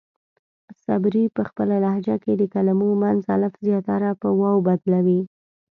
[0.83, 5.21] صبري پۀ خپله لهجه کې د کلمو منځ الف زياتره پۀ واو بدلوي.